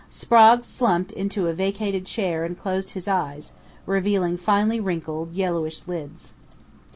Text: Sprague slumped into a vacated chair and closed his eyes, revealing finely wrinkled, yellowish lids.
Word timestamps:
Sprague 0.09 0.65
slumped 0.65 1.11
into 1.11 1.45
a 1.47 1.53
vacated 1.53 2.07
chair 2.07 2.43
and 2.43 2.57
closed 2.59 2.93
his 2.93 3.07
eyes, 3.07 3.53
revealing 3.85 4.35
finely 4.35 4.79
wrinkled, 4.79 5.31
yellowish 5.35 5.87
lids. 5.87 6.33